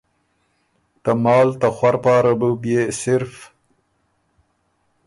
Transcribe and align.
ته 1.03 1.11
مال 1.23 1.47
ته 1.59 1.67
خؤر 1.75 1.95
پاره 2.03 2.33
بُو 2.39 2.49
بيې 2.61 2.81
صِرف 3.01 3.33